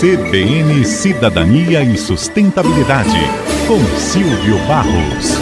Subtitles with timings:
[0.00, 3.18] CBN Cidadania e Sustentabilidade,
[3.66, 5.34] com Silvio Barros.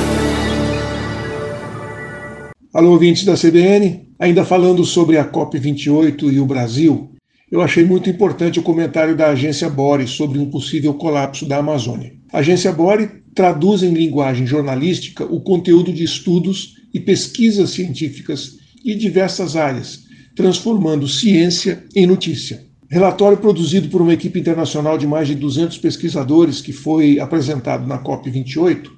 [2.75, 4.09] Alô, ouvintes da CBN.
[4.19, 7.13] Ainda falando sobre a COP28 e o Brasil,
[7.53, 12.13] eu achei muito importante o comentário da agência Bore sobre um possível colapso da Amazônia.
[12.33, 18.95] A agência Bore traduz em linguagem jornalística o conteúdo de estudos e pesquisas científicas de
[18.97, 20.01] diversas áreas,
[20.35, 22.66] transformando ciência em notícia.
[22.89, 27.99] Relatório produzido por uma equipe internacional de mais de 200 pesquisadores que foi apresentado na
[27.99, 28.97] COP28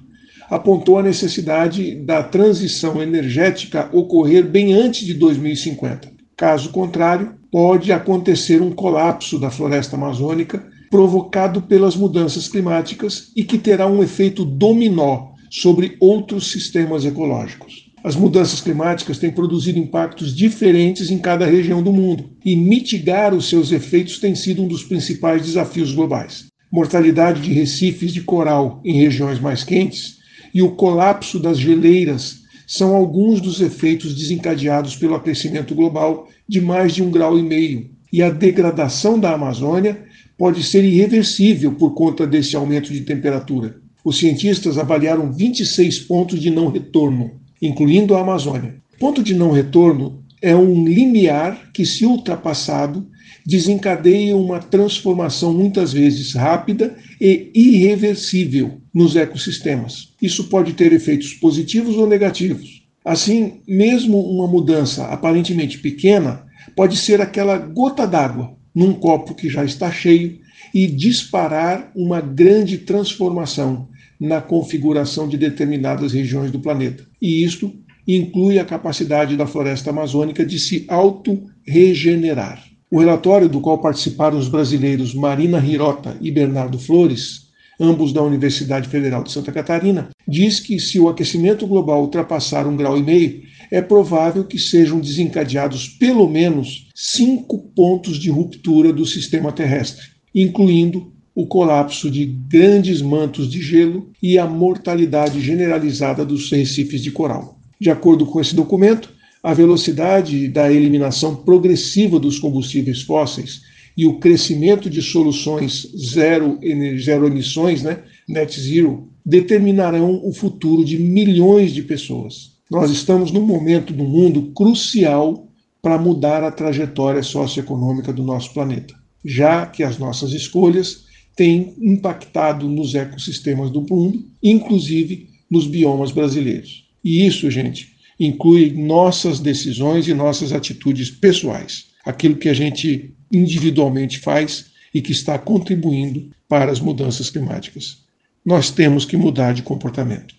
[0.49, 6.11] apontou a necessidade da transição energética ocorrer bem antes de 2050.
[6.35, 13.57] Caso contrário, pode acontecer um colapso da floresta amazônica provocado pelas mudanças climáticas e que
[13.57, 17.88] terá um efeito dominó sobre outros sistemas ecológicos.
[18.01, 23.49] As mudanças climáticas têm produzido impactos diferentes em cada região do mundo, e mitigar os
[23.49, 26.45] seus efeitos tem sido um dos principais desafios globais.
[26.71, 30.17] Mortalidade de recifes de coral em regiões mais quentes
[30.53, 36.93] e o colapso das geleiras são alguns dos efeitos desencadeados pelo aquecimento global de mais
[36.93, 37.89] de um grau e meio.
[38.13, 40.05] E a degradação da Amazônia
[40.37, 43.77] pode ser irreversível por conta desse aumento de temperatura.
[44.05, 48.75] Os cientistas avaliaram 26 pontos de não retorno incluindo a Amazônia.
[48.99, 53.07] Ponto de não retorno é um limiar que, se ultrapassado,
[53.45, 60.13] desencadeia uma transformação muitas vezes rápida e irreversível nos ecossistemas.
[60.21, 62.83] Isso pode ter efeitos positivos ou negativos.
[63.03, 69.65] Assim, mesmo uma mudança aparentemente pequena pode ser aquela gota d'água num copo que já
[69.65, 70.39] está cheio
[70.73, 73.87] e disparar uma grande transformação
[74.19, 77.05] na configuração de determinadas regiões do planeta.
[77.21, 77.73] E isto
[78.07, 82.63] inclui a capacidade da floresta amazônica de se auto-regenerar.
[82.91, 88.89] O relatório do qual participaram os brasileiros Marina Hirota e Bernardo Flores, ambos da Universidade
[88.89, 93.43] Federal de Santa Catarina, diz que se o aquecimento global ultrapassar um grau e meio,
[93.71, 101.13] é provável que sejam desencadeados pelo menos cinco pontos de ruptura do sistema terrestre, incluindo
[101.39, 107.57] o colapso de grandes mantos de gelo e a mortalidade generalizada dos recifes de coral.
[107.79, 109.09] De acordo com esse documento,
[109.41, 113.61] a velocidade da eliminação progressiva dos combustíveis fósseis
[113.95, 116.59] e o crescimento de soluções zero,
[117.01, 122.57] zero emissões, né, net zero, determinarão o futuro de milhões de pessoas.
[122.69, 125.47] Nós estamos num momento do mundo crucial
[125.81, 131.07] para mudar a trajetória socioeconômica do nosso planeta, já que as nossas escolhas
[131.39, 136.85] tem impactado nos ecossistemas do mundo, inclusive nos biomas brasileiros.
[137.01, 144.19] E isso, gente, inclui nossas decisões e nossas atitudes pessoais, aquilo que a gente individualmente
[144.19, 147.99] faz e que está contribuindo para as mudanças climáticas.
[148.45, 150.35] Nós temos que mudar de comportamento.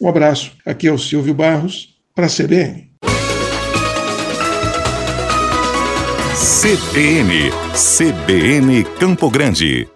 [0.00, 2.90] Um abraço, aqui é o Silvio Barros, para a CBN.
[6.34, 9.86] CBN, CBN Campo Grande.